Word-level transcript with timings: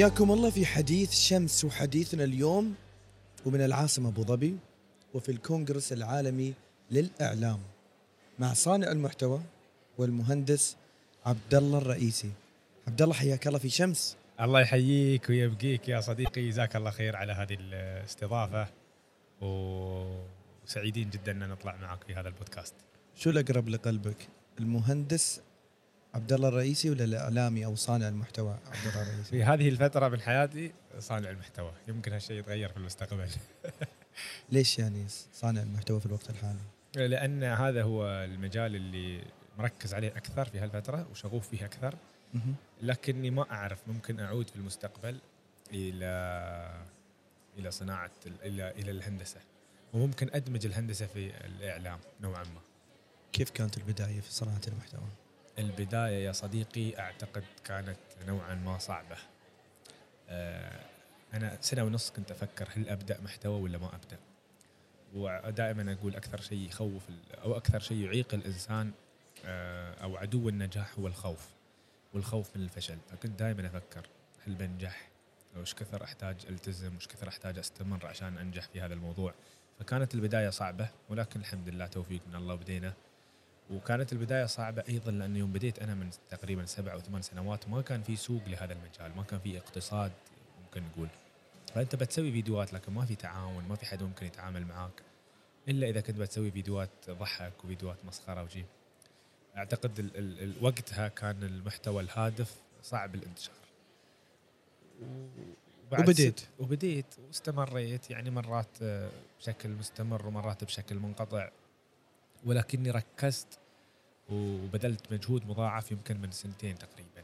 حياكم 0.00 0.32
الله 0.32 0.50
في 0.50 0.66
حديث 0.66 1.12
شمس 1.12 1.64
وحديثنا 1.64 2.24
اليوم 2.24 2.74
ومن 3.46 3.60
العاصمة 3.60 4.08
أبو 4.08 4.22
ظبي 4.22 4.56
وفي 5.14 5.32
الكونغرس 5.32 5.92
العالمي 5.92 6.54
للإعلام 6.90 7.58
مع 8.38 8.52
صانع 8.52 8.92
المحتوى 8.92 9.40
والمهندس 9.98 10.76
عبد 11.26 11.54
الله 11.54 11.78
الرئيسي. 11.78 12.30
عبد 12.88 13.02
الله 13.02 13.14
حياك 13.14 13.46
الله 13.46 13.58
في 13.58 13.68
شمس. 13.68 14.16
الله 14.40 14.60
يحييك 14.60 15.28
ويبقيك 15.30 15.88
يا 15.88 16.00
صديقي. 16.00 16.48
جزاك 16.48 16.76
الله 16.76 16.90
خير 16.90 17.16
على 17.16 17.32
هذه 17.32 17.56
الاستضافة 17.60 18.68
وسعيدين 19.40 21.10
جدا 21.10 21.32
أن 21.32 21.48
نطلع 21.48 21.76
معك 21.76 22.04
في 22.04 22.14
هذا 22.14 22.28
البودكاست. 22.28 22.74
شو 23.16 23.30
الأقرب 23.30 23.68
لقلبك 23.68 24.28
المهندس 24.60 25.40
عبد 26.14 26.32
الله 26.32 26.48
الرئيسي 26.48 26.90
ولا 26.90 27.04
الإعلامي 27.04 27.64
أو 27.64 27.74
صانع 27.74 28.08
المحتوى 28.08 28.50
عبد 28.66 28.86
الله 28.86 29.02
الرئيسي؟ 29.02 29.30
في 29.30 29.44
هذه 29.44 29.68
الفترة 29.68 30.08
من 30.08 30.20
حياتي 30.20 30.72
صانع 30.98 31.30
المحتوى 31.30 31.72
يمكن 31.88 32.12
هالشيء 32.12 32.38
يتغير 32.38 32.68
في 32.68 32.76
المستقبل 32.76 33.28
ليش 34.52 34.78
يعني 34.78 35.06
صانع 35.32 35.62
المحتوى 35.62 36.00
في 36.00 36.06
الوقت 36.06 36.30
الحالي؟ 36.30 36.58
لأن 36.94 37.44
هذا 37.44 37.82
هو 37.82 38.06
المجال 38.06 38.76
اللي 38.76 39.24
مركز 39.58 39.94
عليه 39.94 40.08
أكثر 40.08 40.44
في 40.44 40.58
هالفترة 40.58 41.06
وشغوف 41.10 41.48
فيه 41.48 41.70
مهم. 42.34 42.54
لكني 42.82 43.30
ما 43.30 43.50
أعرف 43.50 43.88
ممكن 43.88 44.20
أعود 44.20 44.50
في 44.50 44.56
المستقبل 44.56 45.18
إلى 45.72 46.84
إلى 47.58 47.70
صناعة 47.70 48.10
ال- 48.26 48.42
إلى 48.42 48.70
إلى 48.70 48.90
الهندسة 48.90 49.40
وممكن 49.92 50.30
أدمج 50.34 50.66
الهندسة 50.66 51.06
في 51.06 51.46
الإعلام 51.46 51.98
نوعا 52.20 52.44
ما 52.44 52.60
كيف 53.32 53.50
كانت 53.50 53.76
البداية 53.78 54.20
في 54.20 54.32
صناعة 54.32 54.60
المحتوى؟ 54.68 55.08
البداية 55.58 56.26
يا 56.26 56.32
صديقي 56.32 56.98
أعتقد 56.98 57.44
كانت 57.64 57.98
نوعا 58.26 58.54
ما 58.54 58.78
صعبة. 58.78 59.16
آه، 60.28 60.80
أنا 61.34 61.58
سنة 61.60 61.84
ونص 61.84 62.10
كنت 62.10 62.30
أفكر 62.30 62.68
هل 62.76 62.88
أبدأ 62.88 63.20
محتوى 63.20 63.60
ولا 63.60 63.78
ما 63.78 63.90
أبدأ. 63.94 64.18
ودائما 65.14 65.92
أقول 65.92 66.16
أكثر 66.16 66.40
شيء 66.40 66.68
يخوف 66.68 67.02
أو 67.42 67.56
أكثر 67.56 67.80
شيء 67.80 68.04
يعيق 68.04 68.34
الإنسان 68.34 68.92
آه، 69.44 69.94
أو 69.94 70.16
عدو 70.16 70.48
النجاح 70.48 70.98
هو 70.98 71.06
الخوف 71.06 71.48
والخوف 72.14 72.56
من 72.56 72.62
الفشل. 72.62 72.98
فكنت 73.10 73.38
دائما 73.38 73.66
أفكر 73.66 74.06
هل 74.46 74.54
بنجح؟ 74.54 75.08
وش 75.56 75.74
كثر 75.74 76.04
أحتاج 76.04 76.36
ألتزم؟ 76.48 76.96
وش 76.96 77.06
كثر 77.06 77.28
أحتاج 77.28 77.58
أستمر 77.58 78.06
عشان 78.06 78.38
أنجح 78.38 78.68
في 78.68 78.80
هذا 78.80 78.94
الموضوع؟ 78.94 79.34
فكانت 79.80 80.14
البداية 80.14 80.50
صعبة 80.50 80.88
ولكن 81.08 81.40
الحمد 81.40 81.68
لله 81.68 81.86
توفيق 81.86 82.20
من 82.28 82.34
الله 82.34 82.54
بدينا 82.54 82.94
وكانت 83.72 84.12
البداية 84.12 84.46
صعبة 84.46 84.84
أيضا 84.88 85.10
لأن 85.10 85.36
يوم 85.36 85.52
بديت 85.52 85.78
أنا 85.78 85.94
من 85.94 86.10
تقريبا 86.30 86.66
سبع 86.66 86.92
أو 86.92 87.00
ثمان 87.00 87.22
سنوات 87.22 87.68
ما 87.68 87.82
كان 87.82 88.02
في 88.02 88.16
سوق 88.16 88.42
لهذا 88.46 88.72
المجال، 88.72 89.16
ما 89.16 89.22
كان 89.22 89.40
في 89.40 89.58
اقتصاد 89.58 90.12
ممكن 90.64 90.82
نقول. 90.82 91.08
فأنت 91.74 91.96
بتسوي 91.96 92.32
فيديوهات 92.32 92.72
لكن 92.72 92.92
ما 92.92 93.04
في 93.04 93.14
تعاون، 93.14 93.64
ما 93.68 93.76
في 93.76 93.86
حد 93.86 94.02
ممكن 94.02 94.26
يتعامل 94.26 94.66
معاك 94.66 95.02
إلا 95.68 95.88
إذا 95.88 96.00
كنت 96.00 96.16
بتسوي 96.16 96.50
فيديوهات 96.50 96.90
ضحك 97.10 97.64
وفيديوهات 97.64 98.04
مسخرة 98.04 98.42
وجي. 98.42 98.64
أعتقد 99.56 99.98
ال 99.98 100.16
ال 100.16 100.42
ال 100.42 100.64
وقتها 100.64 101.08
كان 101.08 101.42
المحتوى 101.42 102.02
الهادف 102.02 102.54
صعب 102.82 103.14
الانتشار. 103.14 103.54
وبديت. 105.92 106.40
وبديت 106.58 107.14
واستمريت 107.26 108.10
يعني 108.10 108.30
مرات 108.30 108.82
آه، 108.82 109.10
بشكل 109.40 109.68
مستمر 109.68 110.26
ومرات 110.26 110.64
بشكل 110.64 110.96
منقطع 110.96 111.50
ولكني 112.44 112.90
ركزت 112.90 113.59
وبذلت 114.30 115.12
مجهود 115.12 115.46
مضاعف 115.46 115.92
يمكن 115.92 116.20
من 116.20 116.30
سنتين 116.30 116.78
تقريبا. 116.78 117.22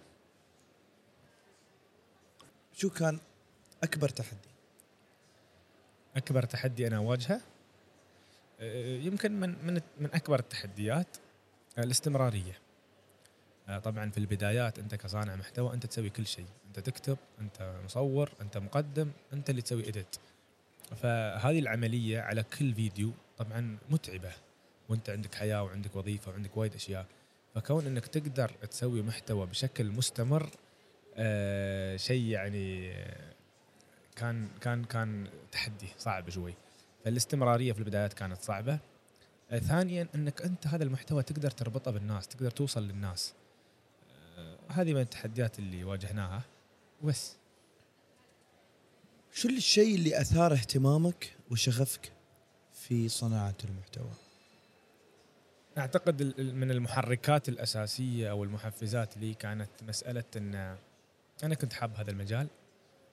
شو 2.73 2.91
كان 2.91 3.19
أكبر 3.83 4.09
تحدي؟ 4.09 4.49
أكبر 6.17 6.43
تحدي 6.43 6.87
أنا 6.87 6.97
أواجهه؟ 6.97 7.41
يمكن 9.07 9.41
من 9.41 9.67
من 9.67 9.81
من 10.01 10.15
أكبر 10.15 10.39
التحديات 10.39 11.17
الاستمرارية. 11.79 12.59
طبعا 13.85 14.11
في 14.11 14.19
البدايات 14.19 14.79
أنت 14.79 14.95
كصانع 14.95 15.37
محتوى 15.37 15.75
أنت 15.75 15.87
تسوي 15.87 16.11
كل 16.11 16.27
شيء. 16.27 16.47
أنت 16.69 16.81
تكتب 16.81 17.19
أنت 17.41 17.81
مصور 17.85 18.33
أنت 18.41 18.59
مقدم 18.59 19.11
أنت 19.33 19.51
اللي 19.51 19.63
تسوي 19.63 19.89
اديت 19.89 20.17
فهذه 20.97 21.59
العملية 21.59 22.21
على 22.21 22.43
كل 22.43 22.75
فيديو 22.75 23.13
طبعا 23.39 23.79
متعبة. 23.91 24.33
وانت 24.89 25.11
عندك 25.11 25.35
حياة 25.35 25.63
وعندك 25.63 25.97
وظيفة 25.97 26.31
وعندك 26.31 26.57
وايد 26.57 26.75
أشياء. 26.75 27.07
فكون 27.55 27.87
إنك 27.87 28.07
تقدر 28.07 28.49
تسوي 28.71 29.03
محتوى 29.03 29.47
بشكل 29.47 29.91
مستمر 29.91 30.51
آه 31.15 31.97
شيء 31.97 32.23
يعني 32.23 32.93
آه، 32.93 33.33
كان 34.17 34.49
كان 34.61 34.85
كان 34.85 35.29
تحدي 35.53 35.89
صعب 35.99 36.31
شوي. 36.31 36.55
فالاستمرارية 37.05 37.73
في 37.73 37.79
البدايات 37.79 38.13
كانت 38.13 38.43
صعبة. 38.43 38.79
آه 39.51 39.59
ثانيا 39.59 40.09
إنك 40.15 40.43
أنت 40.43 40.67
هذا 40.67 40.85
المحتوى 40.85 41.23
تقدر 41.23 41.51
تربطه 41.51 41.91
بالناس 41.91 42.29
تقدر 42.29 42.51
توصل 42.51 42.83
للناس. 42.89 43.35
آه 44.39 44.59
هذه 44.69 44.95
من 44.95 45.01
التحديات 45.01 45.59
اللي 45.59 45.85
واجهناها. 45.85 46.43
بس. 47.05 47.37
شو 49.33 49.49
الشيء 49.49 49.95
اللي 49.95 50.21
أثار 50.21 50.53
اهتمامك 50.53 51.37
وشغفك 51.51 52.13
في 52.73 53.09
صناعة 53.09 53.55
المحتوى؟ 53.65 54.26
أعتقد 55.79 56.41
من 56.41 56.71
المحركات 56.71 57.49
الأساسية 57.49 58.31
أو 58.31 58.45
المحفزات 58.45 59.19
لي 59.19 59.35
كانت 59.35 59.71
مسألة 59.89 60.25
إن 60.37 60.77
أنا 61.45 61.55
كنت 61.55 61.73
حاب 61.73 61.97
هذا 61.97 62.11
المجال 62.11 62.47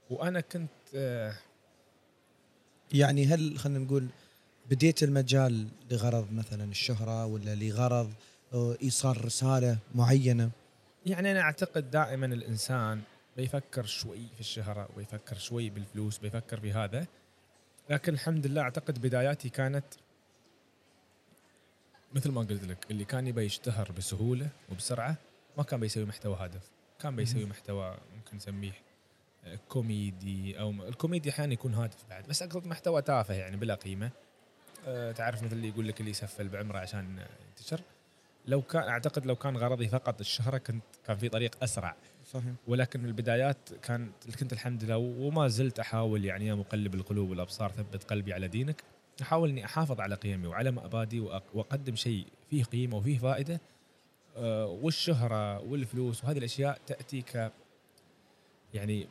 وأنا 0.09 0.41
كنت 0.41 0.69
آه 0.95 1.33
يعني 2.93 3.25
هل 3.25 3.57
خلينا 3.59 3.79
نقول 3.79 4.07
بديت 4.69 5.03
المجال 5.03 5.67
لغرض 5.91 6.33
مثلا 6.33 6.63
الشهرة 6.63 7.25
ولا 7.25 7.55
لغرض 7.55 8.13
آه، 8.53 8.77
إيصال 8.83 9.25
رسالة 9.25 9.77
معينة؟ 9.95 10.51
يعني 11.05 11.31
أنا 11.31 11.41
أعتقد 11.41 11.91
دائما 11.91 12.25
الإنسان 12.25 13.01
بيفكر 13.37 13.85
شوي 13.85 14.27
في 14.33 14.39
الشهرة 14.39 14.89
ويفكر 14.97 15.37
شوي 15.37 15.69
بالفلوس 15.69 16.17
بيفكر 16.17 16.59
في 16.59 16.71
هذا 16.71 17.05
لكن 17.89 18.13
الحمد 18.13 18.47
لله 18.47 18.61
أعتقد 18.61 19.01
بداياتي 19.01 19.49
كانت 19.49 19.85
مثل 22.13 22.31
ما 22.31 22.41
قلت 22.41 22.63
لك 22.63 22.77
اللي 22.91 23.05
كان 23.05 23.27
يبي 23.27 23.45
يشتهر 23.45 23.91
بسهولة 23.91 24.49
وبسرعة 24.71 25.15
ما 25.57 25.63
كان 25.63 25.79
بيسوي 25.79 26.05
محتوى 26.05 26.35
هادف. 26.35 26.69
كان 26.99 27.15
بيسوي 27.15 27.45
محتوى 27.45 27.97
ممكن 28.15 28.37
نسميه 28.37 28.71
آه، 29.45 29.59
كوميدي 29.69 30.59
أو 30.59 30.71
الكوميدي 30.71 31.29
أحيانا 31.29 31.53
يكون 31.53 31.73
هادف 31.73 32.09
بعد 32.09 32.27
بس 32.27 32.43
أقصد 32.43 32.67
محتوى 32.67 33.01
تافه 33.01 33.33
يعني 33.33 33.57
بلا 33.57 33.75
قيمة. 33.75 34.11
أه 34.87 35.11
تعرف 35.11 35.43
مثل 35.43 35.55
اللي 35.55 35.67
يقول 35.67 35.87
لك 35.87 35.99
اللي 35.99 36.11
يسفل 36.11 36.47
بعمره 36.47 36.79
عشان 36.79 37.19
آه، 37.19 37.27
ينتشر 37.49 37.81
لو 38.45 38.61
كان 38.61 38.83
أعتقد 38.83 39.25
لو 39.25 39.35
كان 39.35 39.57
غرضي 39.57 39.87
فقط 39.87 40.19
الشهرة 40.19 40.57
كنت 40.57 40.83
كان 41.05 41.17
في 41.17 41.29
طريق 41.29 41.63
أسرع. 41.63 41.95
صحيح. 42.25 42.53
ولكن 42.67 43.05
البدايات 43.05 43.69
كان 43.81 44.11
كنت 44.39 44.53
الحمد 44.53 44.83
لله 44.83 44.97
وما 44.97 45.47
زلت 45.47 45.79
أحاول 45.79 46.25
يعني 46.25 46.47
يا 46.47 46.55
مقلب 46.55 46.95
القلوب 46.95 47.29
والأبصار 47.29 47.71
ثبت 47.71 48.03
قلبي 48.03 48.33
على 48.33 48.47
دينك. 48.47 48.83
أحاول 49.21 49.49
إني 49.49 49.65
أحافظ 49.65 49.99
على 49.99 50.15
قيمي 50.15 50.47
وعلى 50.47 50.71
مبادئي 50.71 51.19
وأقدم 51.53 51.95
شيء 51.95 52.25
فيه 52.49 52.63
قيمة 52.63 52.97
وفيه 52.97 53.17
فائدة 53.17 53.61
آه، 54.37 54.65
والشهرة 54.67 55.59
والفلوس 55.59 56.23
وهذه 56.23 56.37
الأشياء 56.37 56.79
تأتي 56.87 57.21
ك 57.21 57.51
يعني 58.73 59.07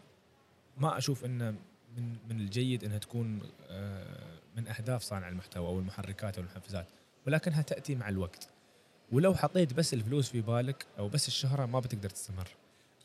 ما 0.77 0.99
أشوف 0.99 1.25
إن 1.25 1.57
من 1.97 2.17
من 2.31 2.41
الجيد 2.41 2.85
إنها 2.85 2.99
تكون 2.99 3.41
آه، 3.71 4.39
من 4.57 4.69
أهداف 4.69 5.03
صانع 5.03 5.29
المحتوى 5.29 5.67
أو 5.67 5.79
المحركات 5.79 6.39
أو 6.39 6.45
المحفزات 6.45 6.87
ولكنها 7.27 7.62
تأتي 7.62 7.95
مع 7.95 8.09
الوقت. 8.09 8.49
ولو 9.12 9.35
حطيت 9.35 9.73
بس 9.73 9.95
الفلوس 9.95 10.31
في 10.31 10.41
بالك 10.41 10.87
أو 10.99 11.09
بس 11.09 11.29
الشهرة 11.29 11.67
ما 11.67 11.81
بتقدر 11.81 12.11
تستمر. 12.11 12.49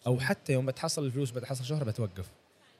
أو 0.07 0.19
حتى 0.19 0.54
يوم 0.54 0.66
بتحصل 0.66 1.06
الفلوس 1.06 1.31
بتحصل 1.31 1.66
شهرة 1.66 1.83
بتوقف. 1.83 2.31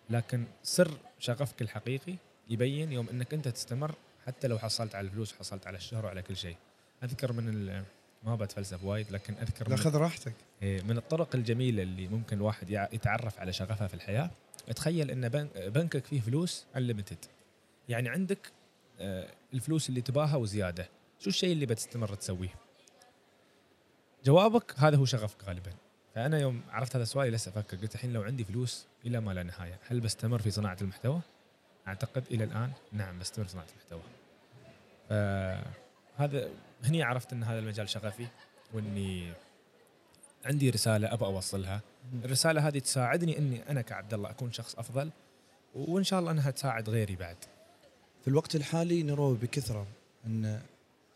لكن 0.09 0.45
سر 0.63 0.91
شغفك 1.19 1.62
الحقيقي 1.62 2.15
يبين 2.50 2.91
يوم 2.91 3.09
إنك 3.09 3.33
أنت 3.33 3.47
تستمر 3.47 3.95
حتى 4.27 4.47
لو 4.47 4.59
حصلت 4.59 4.95
على 4.95 5.07
الفلوس 5.07 5.33
وحصلت 5.33 5.68
على 5.68 5.77
الشهره 5.77 6.06
وعلى 6.06 6.21
كل 6.21 6.35
شيء. 6.38 6.56
أذكر 7.03 7.31
من 7.33 7.50
ال- 7.50 7.83
ما 8.24 8.35
بتفلسف 8.35 8.83
وايد 8.83 9.12
لكن 9.12 9.33
أذكر 9.33 9.65
لا 9.69 9.75
من, 9.75 9.81
خذ 9.81 9.95
راحتك. 9.95 10.33
إيه، 10.62 10.81
من 10.81 10.97
الطرق 10.97 11.35
الجميلة 11.35 11.83
اللي 11.83 12.07
ممكن 12.07 12.38
الواحد 12.38 12.69
يتعرف 12.69 13.39
على 13.39 13.53
شغفها 13.53 13.88
في 13.88 13.94
الحياة. 13.94 14.29
تخيل 14.75 15.12
إن 15.12 15.29
بن- 15.29 15.50
بنكك 15.56 16.06
فيه 16.06 16.21
فلوس 16.21 16.65
انليمتد 16.75 17.18
يعني 17.89 18.09
عندك 18.09 18.51
آه، 19.00 19.27
الفلوس 19.53 19.89
اللي 19.89 20.01
تباها 20.01 20.35
وزيادة. 20.35 20.88
شو 21.19 21.29
الشيء 21.29 21.53
اللي 21.53 21.65
بتستمر 21.65 22.15
تسويه؟ 22.15 22.56
جوابك 24.25 24.74
هذا 24.77 24.97
هو 24.97 25.06
شغفك 25.06 25.44
غالبا. 25.44 25.71
فأنا 26.15 26.39
يوم 26.39 26.62
عرفت 26.69 26.95
هذا 26.95 27.03
السؤال 27.03 27.31
لسه 27.33 27.50
أفكر 27.50 27.77
قلت 27.77 27.95
الحين 27.95 28.13
لو 28.13 28.24
عندي 28.24 28.44
فلوس 28.44 28.85
إلى 29.06 29.19
ما 29.19 29.31
لا 29.31 29.44
نهاية. 29.44 29.79
هل 29.88 30.00
بستمر 30.00 30.39
في 30.39 30.51
صناعة 30.51 30.77
المحتوى؟ 30.81 31.21
أعتقد 31.88 32.24
إلى 32.31 32.44
الآن 32.44 32.71
نعم 32.91 33.19
بستمر 33.19 33.45
في 33.45 33.51
صناعة 33.51 33.68
المحتوى. 33.74 34.01
فهذا 35.09 36.50
هني 36.83 37.04
عرفت 37.04 37.33
إن 37.33 37.44
هذا 37.44 37.59
المجال 37.59 37.89
شغفي 37.89 38.27
وإني 38.74 39.33
عندي 40.45 40.69
رسالة 40.69 41.13
ابى 41.13 41.25
أوصلها. 41.25 41.81
الرسالة 42.25 42.68
هذه 42.68 42.80
تساعدني 42.80 43.38
إني 43.38 43.69
أنا 43.69 43.81
كعبد 43.81 44.13
الله 44.13 44.30
أكون 44.30 44.51
شخص 44.51 44.75
أفضل 44.75 45.09
وإن 45.75 46.04
شاء 46.04 46.19
الله 46.19 46.31
إنها 46.31 46.51
تساعد 46.51 46.89
غيري 46.89 47.15
بعد. 47.15 47.36
في 48.21 48.27
الوقت 48.27 48.56
الحالي 48.56 49.04
نروى 49.04 49.38
بكثرة 49.38 49.88
إن 50.25 50.62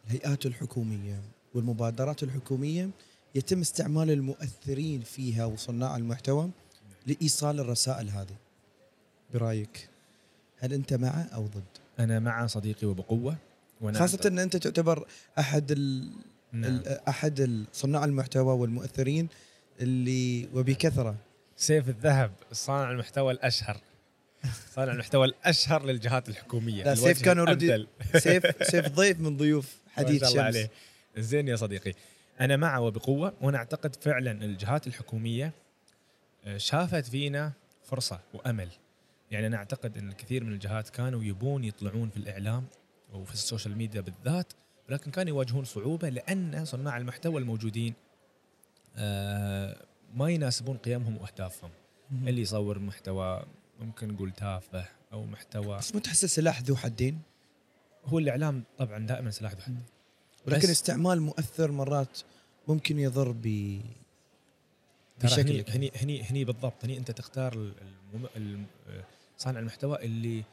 الهيئات 0.06 0.46
الحكومية 0.46 1.22
والمبادرات 1.54 2.24
الحكومية 2.24 2.90
يتم 3.36 3.62
استعمال 3.62 4.12
المؤثرين 4.12 5.02
فيها 5.02 5.46
وصناع 5.46 5.96
المحتوى 5.98 6.50
لإيصال 7.08 7.60
الرسائل 7.60 8.10
هذه. 8.10 8.36
برأيك 9.34 9.90
هل 10.60 10.74
أنت 10.74 10.94
مع 10.94 11.26
أو 11.34 11.46
ضد؟ 11.46 11.64
أنا 12.00 12.20
مع 12.20 12.48
صديقي 12.48 12.88
وبقوة. 12.88 13.36
خاصة 13.90 14.20
إن 14.26 14.40
أنت 14.40 14.58
تعتبر 14.58 15.08
أحد 15.40 15.72
ال... 15.72 16.12
نعم. 16.52 16.64
ال... 16.76 17.08
أحد 17.08 17.66
صناع 17.74 18.06
المحتوى 18.06 18.54
والمؤثرين 18.54 19.30
اللي 19.82 20.50
وبكثرة. 20.54 21.16
سيف 21.56 21.90
الذهب 21.90 22.32
صانع 22.52 22.92
المحتوى 22.92 23.34
الأشهر. 23.34 23.78
صانع 24.76 24.92
المحتوى 24.92 25.26
الأشهر 25.26 25.86
للجهات 25.86 26.30
الحكومية. 26.30 26.84
لا، 26.84 26.96
سيف 26.96 27.22
كان 27.22 27.40
الأبدل. 27.40 27.88
سيف 28.24 28.64
سيف 28.64 28.88
ضيف 28.88 29.20
من 29.20 29.38
ضيوف 29.38 29.76
حديث 29.96 30.24
شمس. 30.24 30.38
عليه. 30.38 30.72
زين 31.18 31.48
يا 31.48 31.56
صديقي. 31.56 31.94
أنا 32.40 32.58
معه 32.58 32.82
وبقوة 32.82 33.34
وأنا 33.42 33.58
أعتقد 33.58 33.96
فعلا 33.96 34.32
الجهات 34.32 34.88
الحكومية 34.88 35.54
آه، 36.46 36.58
شافت 36.58 37.06
فينا 37.06 37.54
فرصة 37.84 38.20
وأمل. 38.34 38.70
يعني 39.32 39.48
أنا 39.48 39.58
أعتقد 39.58 39.98
إن 39.98 40.10
الكثير 40.10 40.44
من 40.44 40.54
الجهات 40.54 40.90
كانوا 40.90 41.24
يبون 41.24 41.64
يطلعون 41.64 42.10
في 42.10 42.18
الإعلام 42.18 42.66
وفي 43.14 43.34
ال 43.34 43.40
social 43.40 43.78
media 43.78 44.02
بالذات 44.02 44.54
ولكن 44.90 45.12
كانوا 45.12 45.30
يواجهون 45.30 45.64
صعوبة 45.64 46.10
لأن 46.10 46.66
صناع 46.66 46.98
المحتوى 46.98 47.42
الموجودين 47.42 47.94
آه، 48.96 49.86
ما 50.14 50.30
يناسبون 50.30 50.78
قيمهم 50.78 51.18
وأهدافهم. 51.18 51.72
اللي 52.12 52.42
يصور 52.42 52.80
محتوى 52.80 53.44
ممكن 53.80 54.14
نقول 54.14 54.32
تافه 54.32 54.86
أو 55.14 55.26
محتوى 55.26 55.78
بس 55.78 55.96
ما 55.96 56.02
تحس 56.02 56.26
سلاح 56.26 56.62
ذو 56.62 56.76
حدين؟ 56.76 57.22
هو 58.06 58.20
الإعلام 58.20 58.64
طبعا 58.78 59.00
دائما 59.06 59.32
سلاح 59.32 59.54
ذو 59.54 59.62
حدين. 59.62 59.84
ولكن 60.48 60.70
استعمال 60.70 61.22
مؤثر 61.22 61.72
مرات 61.72 62.20
ممكن 62.68 63.00
يضر 63.00 63.32
ب 63.32 63.78
ترى 65.20 65.64
هني 65.70 65.92
هني 65.96 66.24
هني 66.24 66.46
بالضبط 66.46 66.86
هني 66.86 66.98
أنت 66.98 67.12
تختار. 67.12 67.74
آه، 68.38 69.04
صانع 69.38 69.60
المحتوى 69.60 70.06
اللي 70.06 70.44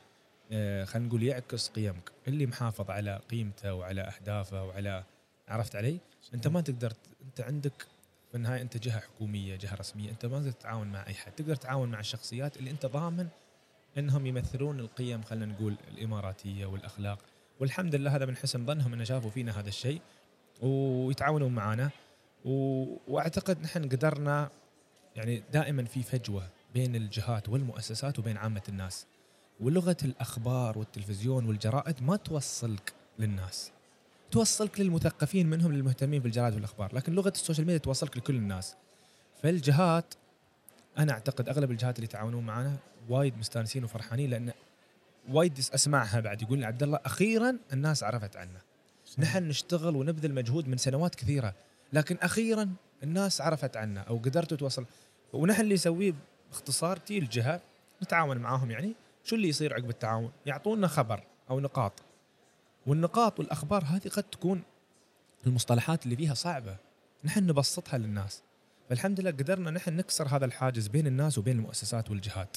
خلينا 0.50 1.08
نقول 1.08 1.22
يعكس 1.22 1.68
قيمك 1.68 2.12
اللي 2.28 2.46
محافظ 2.46 2.90
على 2.90 3.20
قيمته 3.30 3.74
وعلى 3.74 4.00
أهدافه 4.00 4.64
وعلى 4.64 5.04
عرفت 5.48 5.76
علي؟ 5.76 5.98
أنت 6.34 6.48
ما 6.48 6.60
تقدر 6.60 6.92
أنت 7.24 7.40
عندك 7.40 7.86
في 8.30 8.34
النهاية 8.34 8.62
أنت 8.62 8.76
جهة 8.76 9.00
حكومية 9.00 9.56
جهة 9.56 9.74
رسمية 9.74 10.10
أنت 10.10 10.26
ما 10.26 10.38
تقدر 10.38 10.50
تتعاون 10.50 10.88
مع 10.88 11.06
أي 11.06 11.14
حد 11.14 11.32
تقدر 11.32 11.54
تتعاون 11.54 11.88
مع 11.90 12.00
الشخصيات 12.00 12.56
اللي 12.56 12.70
أنت 12.70 12.86
ضامن 12.86 13.28
إنهم 13.98 14.26
يمثلون 14.26 14.80
القيم 14.80 15.22
خلينا 15.22 15.46
نقول 15.46 15.76
الإماراتية 15.88 16.66
والأخلاق. 16.66 17.18
والحمد 17.60 17.94
لله 17.94 18.16
هذا 18.16 18.26
من 18.26 18.36
حسن 18.36 18.66
ظنهم 18.66 18.92
ان 18.92 19.04
شافوا 19.04 19.30
فينا 19.30 19.60
هذا 19.60 19.68
الشيء 19.68 20.00
ويتعاونون 20.62 21.54
معنا 21.54 21.90
و... 22.44 22.84
وأعتقد 23.08 23.62
نحن 23.62 23.88
قدرنا 23.88 24.50
يعني 25.16 25.42
دائما 25.52 25.84
في 25.84 26.02
فجوة 26.02 26.48
بين 26.74 26.96
الجهات 26.96 27.48
والمؤسسات 27.48 28.18
وبين 28.18 28.36
عامة 28.36 28.62
الناس. 28.68 29.06
ولغة 29.60 29.96
الأخبار 30.04 30.78
والتلفزيون 30.78 31.46
والجرائد 31.46 32.02
ما 32.02 32.16
توصلك 32.16 32.92
للناس. 33.18 33.70
توصلك 34.30 34.80
للمثقفين 34.80 35.46
منهم 35.50 35.72
للمهتمين 35.72 36.22
بالجرائد 36.22 36.54
والأخبار 36.54 36.94
لكن 36.94 37.12
لغة 37.12 37.32
ال 37.34 37.39
social 37.39 37.66
media 37.66 37.78
توصلك 37.78 38.16
لكل 38.16 38.36
الناس. 38.36 38.76
فالجهات 39.42 40.14
أنا 40.98 41.12
أعتقد 41.12 41.48
أغلب 41.48 41.70
الجهات 41.70 41.96
اللي 41.96 42.04
يتعاونون 42.04 42.46
معنا 42.46 42.76
وايد 43.08 43.38
مستانسين 43.38 43.84
وفرحانين 43.84 44.30
لأن 44.30 44.52
وايد 45.28 45.58
أسمعها 45.58 46.20
بعد 46.20 46.42
يقول 46.42 46.58
لي 46.58 46.66
عبد 46.66 46.82
الله 46.82 47.00
أخيرا 47.04 47.58
الناس 47.72 48.02
عرفت 48.02 48.36
عنا. 48.36 48.60
نحن 49.18 49.48
نشتغل 49.48 49.96
ونبذل 49.96 50.34
مجهود 50.34 50.68
من 50.68 50.76
سنوات 50.76 51.14
كثيرة 51.14 51.54
لكن 51.92 52.16
أخيرا 52.22 52.72
الناس 53.02 53.40
عرفت 53.40 53.76
عنا 53.76 54.00
أو 54.00 54.16
قدرتوا 54.16 54.56
توصل. 54.56 54.84
ونحن 55.32 55.60
اللي 55.60 55.74
نسويه 55.74 56.14
باختصار 56.50 56.96
تي 56.96 57.18
الجهة 57.18 57.60
نتعاون 58.02 58.38
معاهم 58.38 58.70
يعني 58.70 58.94
شو 59.28 59.36
اللي 59.36 59.48
يصير 59.48 59.74
عقب 59.74 59.90
التعاون؟ 59.90 60.30
يعطونا 60.46 60.86
خبر 60.86 61.24
أو 61.50 61.60
نقاط. 61.60 61.92
والنقاط 62.86 63.38
والأخبار 63.38 63.84
هذه 63.84 64.08
قد 64.08 64.22
تكون 64.22 64.62
المصطلحات 65.46 66.04
اللي 66.04 66.16
فيها 66.16 66.34
صعبة. 66.34 66.76
نحن 67.24 67.46
نبسطها 67.46 67.98
للناس. 67.98 68.42
فالحمد 68.88 69.20
لله 69.20 69.30
قدرنا 69.30 69.70
نحن 69.70 69.96
نكسر 69.96 70.28
هذا 70.28 70.44
الحاجز 70.44 70.88
بين 70.88 71.06
الناس 71.06 71.38
وبين 71.38 71.56
المؤسسات 71.56 72.10
والجهات. 72.10 72.56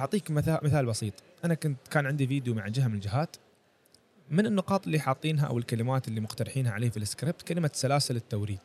أعطيك 0.00 0.30
مثال 0.30 0.58
مثال 0.62 0.86
بسيط. 0.86 1.14
أنا 1.44 1.54
كنت 1.54 1.88
كان 1.90 2.06
عندي 2.06 2.26
فيديو 2.26 2.54
مع 2.54 2.68
جهة 2.68 2.88
من 2.88 2.94
الجهات. 2.94 3.36
من 4.30 4.46
النقاط 4.46 4.86
اللي 4.86 4.98
حاطينها 4.98 5.46
أو 5.46 5.58
الكلمات 5.58 6.08
اللي 6.08 6.20
مقترحينها 6.20 6.72
عليه 6.72 6.90
في 6.90 6.96
السكريبت 6.96 7.42
كلمة 7.42 7.70
سلاسل 7.74 8.16
التوريد. 8.16 8.60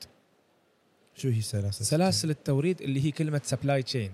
شو 1.16 1.30
هي 1.30 1.42
سلاسل 1.42 1.86
سلاسل 1.86 2.30
التوريد 2.30 2.82
اللي 2.82 3.06
هي 3.06 3.12
كلمة 3.12 3.42
supply 3.44 3.84
chain 3.84 4.14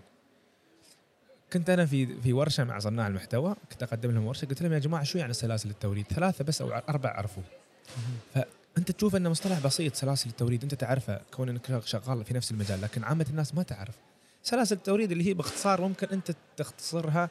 كنت 1.54 1.70
أنا 1.70 1.86
في 1.86 2.22
في 2.22 2.34
ورشة 2.34 2.64
مع 2.64 2.80
صناع 2.80 3.08
المحتوى 3.08 3.56
كنت 3.72 3.84
أقدم 3.84 4.12
لهم 4.12 4.26
ورشة 4.26 4.46
قلت 4.46 4.62
لهم 4.62 4.74
يا 4.74 4.80
جماعة 4.80 5.04
شو 5.04 5.18
يعني 5.18 5.34
سلاسل 5.34 5.70
التوريد 5.70 6.06
ثلاثة 6.06 6.44
بس 6.44 6.62
أو 6.62 6.72
أربع 6.72 7.10
عرفوا. 7.10 7.44
فأنت 8.34 8.92
تشوف 8.92 9.16
إنه 9.16 9.30
مصطلح 9.30 9.60
بسيط 9.60 9.96
سلاسل 9.96 10.30
التوريد 10.30 10.64
أنت 10.64 10.76
تعرفه 10.76 11.22
كون 11.34 11.50
انك 11.50 11.86
شغال 11.86 12.26
في 12.26 12.34
نفس 12.34 12.52
المجال 12.52 12.82
لكن 12.82 13.04
عامة 13.04 13.26
الناس 13.30 13.56
ما 13.56 13.64
تعرف. 13.64 13.96
سلاسل 14.44 14.76
التوريد 14.76 15.12
اللي 15.12 15.28
هي 15.28 15.34
باختصار 15.34 15.82
ممكن 15.82 16.08
أنت 16.08 16.32
تختصرها 16.58 17.30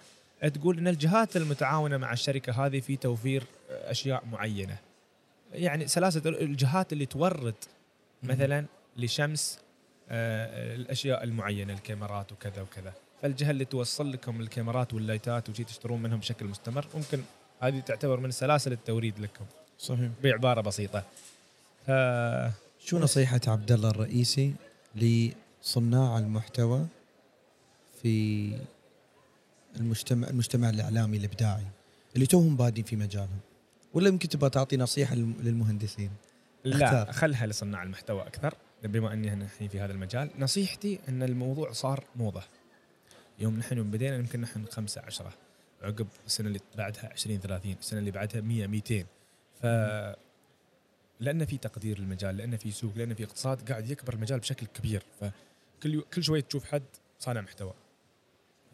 تقول 0.55 0.79
إن 0.79 0.89
الجهات 0.89 1.37
المتعاونة 1.37 1.97
مع 1.97 2.13
الشركة 2.13 2.67
هذه 2.67 2.81
في 2.81 2.97
توفير 2.97 3.43
أشياء 3.71 4.25
معينة. 4.33 4.79
يعني 5.53 5.87
سلاسل 5.87 6.29
الجهات 6.29 6.93
اللي 6.93 7.07
تورد 7.07 7.55
مثلا 8.23 8.65
لشمس 8.97 9.59
آه، 10.09 10.75
الأشياء 10.75 11.25
المعينة 11.25 11.73
الكاميرات 11.73 12.33
وكذا 12.33 12.63
وكذا. 12.63 12.93
فالجهه 13.27 13.51
اللي 13.51 13.65
توصل 13.65 14.13
لكم 14.13 14.41
الكاميرات 14.41 14.95
واللايتات 14.95 15.49
وشي 15.51 15.65
تشترون 15.65 16.03
منهم 16.03 16.19
بشكل 16.19 16.47
مستمر. 16.47 16.87
ممكن 16.95 17.21
هذه 17.61 17.81
تعتبر 17.81 18.21
من 18.21 18.31
سلاسل 18.31 18.73
التوريد 18.73 19.19
لكم. 19.19 19.45
صحيح. 19.79 20.11
بعباره 20.23 20.61
بسيطة. 20.61 21.05
ف 21.87 21.91
شو 22.81 22.99
نصيحة 22.99 23.41
عبد 23.47 23.73
الله 23.73 23.91
الرئيسي 23.91 24.55
لصناع 24.95 26.19
المحتوى 26.19 26.87
في 28.03 28.53
المجتمع 29.77 30.29
المجتمع 30.29 30.71
الإعلامي 30.71 31.17
الإبداعي 31.17 31.65
اللي 32.15 32.27
توهم 32.27 32.57
بادين 32.57 32.85
في 32.85 32.97
مجالهم؟ 32.97 33.39
ولا 33.95 34.09
يمكن 34.09 34.29
تبغى 34.29 34.51
تعطي 34.51 34.77
نصيحة 34.77 35.15
للم- 35.15 35.43
للمهندسين؟ 35.43 36.11
لا 36.65 36.87
أختار. 36.87 37.13
خلها 37.13 37.47
لصناع 37.47 37.83
المحتوى 37.83 38.23
أكثر. 38.23 38.55
بما 38.85 39.13
أني 39.13 39.29
إحنا 39.29 39.45
الحين 39.45 39.69
في 39.69 39.81
هذا 39.81 39.93
المجال 39.93 40.31
نصيحتي 40.39 40.99
إن 41.09 41.23
الموضوع 41.23 41.73
صار 41.73 42.05
موضة. 42.17 42.43
يوم 43.39 43.59
نحن 43.59 43.91
بدينا 43.91 44.17
يمكن 44.17 44.41
نحن 44.41 44.67
خمسة 44.67 45.01
عشرة 45.01 45.33
عقب 45.83 46.07
السنة 46.27 46.49
اللي 46.49 46.61
بعدها 46.77 47.13
20 47.13 47.41
30 47.41 47.73
السنة 47.73 47.99
اللي 47.99 48.11
بعدها 48.11 48.41
100 48.41 48.67
200 48.67 49.07
ف 49.63 49.67
لأن 51.21 51.45
في 51.45 51.59
تقدير 51.59 51.99
للمجال 51.99 52.37
لأن 52.37 52.57
في 52.57 52.71
سوق 52.71 52.93
لأن 52.97 53.15
في 53.15 53.25
اقتصاد 53.25 53.71
قاعد 53.71 53.91
يكبر 53.91 54.15
المجال 54.15 54.39
بشكل 54.39 54.67
كبير. 54.67 55.03
فكل 55.21 56.03
كل 56.03 56.23
شوي 56.23 56.43
تشوف 56.43 56.65
حد 56.65 56.83
صانع 57.19 57.41
محتوى. 57.41 57.75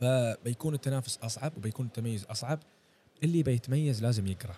فبيكون 0.00 0.74
التنافس 0.74 1.18
أصعب 1.18 1.56
وبيكون 1.56 1.86
التميز 1.86 2.24
أصعب. 2.24 2.58
اللي 3.22 3.42
بيتميز 3.42 4.02
لازم 4.02 4.26
يقرأ. 4.26 4.56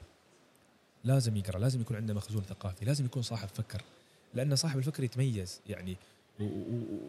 لازم 1.04 1.36
يقرأ 1.36 1.58
لازم 1.58 1.80
يكون 1.80 1.96
عنده 1.96 2.14
مخزون 2.14 2.42
ثقافي 2.42 2.84
لازم 2.84 3.04
يكون 3.04 3.22
صاحب 3.22 3.48
فكر. 3.48 3.82
لأن 4.34 4.56
صاحب 4.56 4.78
الفكر 4.78 5.04
يتميز 5.04 5.60
يعني 5.66 5.96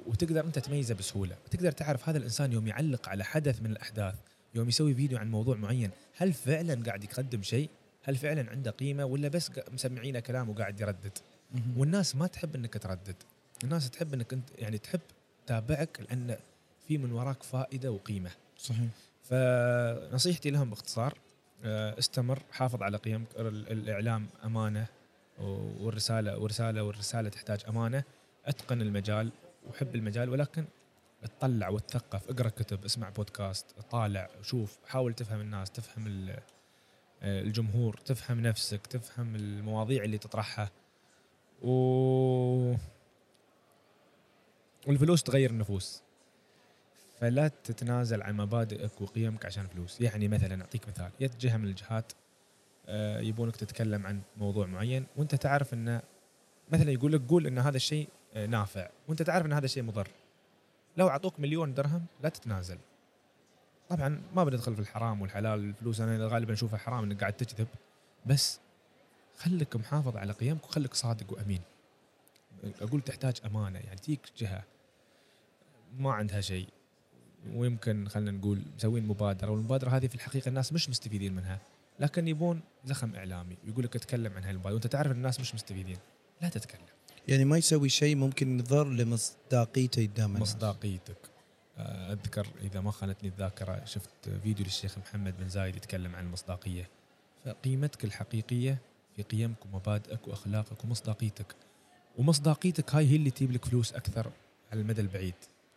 وتقدر 0.05 0.45
انت 0.45 0.59
تميزه 0.59 0.95
بسهولة. 0.95 1.35
وتقدر 1.45 1.71
تعرف 1.71 2.09
هذا 2.09 2.17
الإنسان 2.17 2.51
يوم 2.53 2.67
يعلق 2.67 3.09
على 3.09 3.23
حدث 3.23 3.61
من 3.61 3.71
الأحداث 3.71 4.15
يوم 4.55 4.67
يسوي 4.69 4.95
فيديو 4.95 5.17
عن 5.17 5.31
موضوع 5.31 5.55
معين 5.55 5.89
هل 6.17 6.33
فعلا 6.33 6.83
قاعد 6.85 7.03
يقدم 7.03 7.41
شيء؟ 7.43 7.69
هل 8.03 8.15
فعلا 8.15 8.49
عنده 8.51 8.71
قيمة؟ 8.71 9.05
ولا 9.05 9.27
بس 9.27 9.51
مسمعينه 9.71 10.19
كلام 10.19 10.49
وقاعد 10.49 10.79
يردد؟ 10.81 11.17
والناس 11.77 12.15
ما 12.15 12.27
تحب 12.27 12.55
إنك 12.55 12.73
تردد. 12.77 13.15
الناس 13.63 13.89
تحب 13.89 14.13
إنك 14.13 14.33
أنت 14.33 14.49
يعني 14.57 14.77
تحب 14.77 14.99
تتابعك 15.45 15.99
لأن 16.09 16.37
في 16.87 16.97
من 16.97 17.11
وراك 17.11 17.43
فائدة 17.43 17.91
وقيمة. 17.91 18.31
صحيح. 18.57 18.87
فنصيحتي 19.23 20.49
لهم 20.49 20.69
باختصار 20.69 21.17
آه، 21.63 21.99
استمر 21.99 22.39
حافظ 22.51 22.83
على 22.83 22.97
قيمك 22.97 23.27
ال- 23.39 23.71
الإعلام 23.71 24.27
أمانة 24.45 24.85
والرسالة 25.39 26.37
والرسالة 26.37 26.83
والرسالة 26.83 27.29
تحتاج 27.29 27.59
أمانة. 27.69 28.03
أتقن 28.45 28.81
المجال 28.81 29.31
وحب 29.69 29.95
المجال 29.95 30.29
ولكن 30.29 30.65
اطلع 31.23 31.69
وتثقف 31.69 32.29
أقرأ 32.29 32.49
كتب 32.49 32.85
أسمع 32.85 33.09
بودكاست 33.09 33.65
طالع 33.91 34.29
شوف 34.41 34.77
حاول 34.87 35.13
تفهم 35.13 35.41
الناس 35.41 35.71
تفهم 35.71 36.29
آه، 37.21 37.41
الجمهور 37.41 37.97
تفهم 38.05 38.39
نفسك 38.39 38.87
تفهم 38.87 39.35
المواضيع 39.35 40.03
اللي 40.03 40.17
تطرحها. 40.17 40.71
و 41.61 42.75
والفلوس 44.87 45.23
تغير 45.23 45.49
النفوس. 45.49 46.03
فلا 47.19 47.47
تتنازل 47.47 48.21
عن 48.23 48.37
مبادئك 48.37 49.01
وقيمك 49.01 49.45
عشان 49.45 49.67
فلوس. 49.67 50.01
يعني 50.01 50.27
مثلا 50.27 50.61
أعطيك 50.61 50.87
مثال. 50.87 51.11
جهة 51.39 51.57
من 51.57 51.65
الجهات 51.67 52.11
آه، 52.87 53.19
يبونك 53.19 53.55
تتكلم 53.55 54.07
عن 54.07 54.21
موضوع 54.37 54.65
معين 54.65 55.05
وأنت 55.15 55.35
تعرف 55.35 55.73
إنه 55.73 56.01
مثلا 56.71 56.91
يقول 56.91 57.11
لك 57.11 57.21
قول 57.29 57.47
إن 57.47 57.57
هذا 57.57 57.77
الشيء 57.77 58.09
نافع. 58.35 58.89
وأنت 59.07 59.21
تعرف 59.21 59.45
إن 59.45 59.53
هذا 59.53 59.65
الشيء 59.65 59.83
مضر. 59.83 60.07
لو 60.97 61.09
أعطوك 61.09 61.39
مليون 61.39 61.73
درهم 61.73 62.05
لا 62.23 62.29
تتنازل. 62.29 62.77
طبعا 63.89 64.21
ما 64.35 64.43
بندخل 64.43 64.75
في 64.75 64.81
الحرام 64.81 65.21
والحلال 65.21 65.59
الفلوس 65.59 66.01
أنا 66.01 66.27
غالبا 66.27 66.53
اشوفها 66.53 66.79
حرام 66.79 67.03
إنك 67.03 67.19
قاعد 67.19 67.33
تكذب 67.33 67.67
بس 68.25 68.59
خليك 69.37 69.75
محافظ 69.75 70.17
على 70.17 70.33
قيمك 70.33 70.63
وخليك 70.63 70.93
صادق 70.93 71.33
وأمين. 71.33 71.61
أقول 72.81 73.01
تحتاج 73.01 73.41
أمانة 73.45 73.79
يعني 73.79 73.95
تجيك 73.95 74.19
جهة. 74.37 74.63
ما 75.97 76.13
عندها 76.13 76.41
شيء. 76.41 76.67
ويمكن 77.53 78.07
خلينا 78.07 78.31
نقول 78.31 78.61
مسوين 78.77 79.07
مبادرة 79.07 79.51
والمبادرة 79.51 79.89
هذه 79.89 80.07
في 80.07 80.15
الحقيقة 80.15 80.49
الناس 80.49 80.73
مش 80.73 80.89
مستفيدين 80.89 81.33
منها. 81.33 81.59
لكن 81.99 82.27
يبون 82.27 82.61
زخم 82.85 83.15
إعلامي 83.15 83.57
يقول 83.63 83.83
لك 83.85 83.95
اتكلم 83.95 84.33
عن 84.33 84.43
هالمبادرة. 84.43 84.73
وأنت 84.73 84.87
تعرف 84.87 85.11
إن 85.11 85.17
الناس 85.17 85.39
مش 85.39 85.55
مستفيدين. 85.55 85.97
لا 86.41 86.49
تتكلم. 86.49 86.85
يعني 87.27 87.45
ما 87.45 87.57
يسوي 87.57 87.89
شيء 87.89 88.15
ممكن 88.15 88.59
يضر 88.59 88.87
لمصداقيته 88.87 90.05
قدام 90.05 90.35
الناس. 90.35 90.41
مصداقيتك. 90.41 91.17
آه، 91.77 92.13
أذكر 92.13 92.47
إذا 92.61 92.81
ما 92.81 92.91
خانتني 92.91 93.29
الذاكرة 93.29 93.85
شفت 93.85 94.29
فيديو 94.43 94.65
للشيخ 94.65 94.97
محمد 94.97 95.37
بن 95.37 95.49
زايد 95.49 95.75
يتكلم 95.75 96.15
عن 96.15 96.25
المصداقية. 96.25 96.89
فقيمتك 97.45 98.05
الحقيقية 98.05 98.77
في 99.15 99.23
قيمك 99.23 99.65
ومبادئك 99.65 100.27
وأخلاقك 100.27 100.83
ومصداقيتك. 100.83 101.55
ومصداقيتك 102.17 102.95
هاي 102.95 103.07
هي 103.07 103.15
اللي 103.15 103.31
تجيب 103.31 103.51
لك 103.51 103.65
فلوس 103.65 103.93
أكثر 103.93 104.31
على 104.71 104.81
المدى 104.81 105.01
البعيد. 105.01 105.35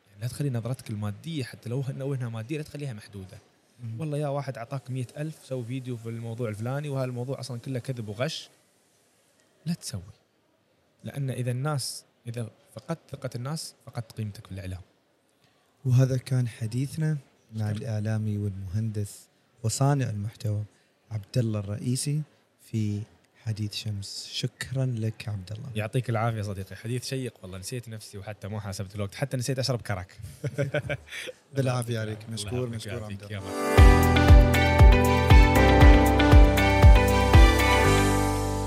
يعني 0.09 0.21
لا 0.21 0.28
تخلي 0.28 0.50
نظرتك 0.50 0.90
المادية 0.90 1.45
حتى 1.45 1.69
لو 1.69 1.85
انه 1.90 2.14
إنها 2.14 2.28
مادية 2.28 2.57
لا 2.57 2.62
تخليها 2.62 2.93
محدودة. 2.93 3.38
والله 3.99 4.19
يا 4.19 4.28
واحد 4.28 4.59
أعطاك 4.59 4.90
مئة 4.90 5.07
ألف 5.23 5.45
سوي 5.45 5.64
فيديو 5.64 5.97
في 5.97 6.09
الموضوع 6.09 6.49
الفلاني 6.49 6.88
وهذا 6.88 7.05
الموضوع 7.05 7.40
أصلا 7.40 7.61
كله 7.61 7.78
كذب 7.78 8.09
وغش. 8.09 8.50
لا 9.67 9.75
تسوي. 9.75 10.18
لأن 11.05 11.31
إذا 11.31 11.50
الناس 11.50 12.05
إذا 12.26 12.50
فقدت 12.75 12.99
ثقة 13.11 13.31
الناس 13.35 13.75
فقدت 13.87 14.12
قيمتك 14.12 14.47
في 14.47 14.52
الإعلام. 14.52 14.81
وهذا 15.85 16.17
كان 16.17 16.49
حديثنا 16.49 17.12
مع 17.55 17.67
شكراً. 17.67 17.71
الإعلامي 17.71 18.38
والمهندس 18.38 19.28
وصانع 19.62 20.11
المحتوى 20.11 20.64
عبد 21.11 21.38
الله 21.38 21.59
الرئيسي 21.61 22.23
في 22.71 23.00
حديث 23.45 23.75
شمس. 23.75 24.28
شكرا 24.33 24.87
لك 24.87 25.28
عبد 25.28 25.52
الله 25.52 25.69
يعطيك 25.75 26.11
العافية 26.11 26.43
صديقي. 26.43 26.76
حديث 26.76 27.05
شيق 27.05 27.35
والله. 27.43 27.59
نسيت 27.59 27.88
نفسي 27.88 28.19
وحتى 28.19 28.49
ما 28.49 28.61
حاسبت 28.61 28.95
الوقت. 28.95 29.14
حتى 29.14 29.37
نسيت 29.37 29.59
أشرب 29.59 29.81
كرك. 29.81 30.21
بالعافية 31.57 31.99
عليك. 32.00 32.31
مشكور 32.31 32.69
مشكور. 32.69 33.05
عبد 33.05 33.23
الله 33.23 34.27